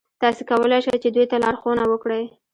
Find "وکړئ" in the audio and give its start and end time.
1.87-2.23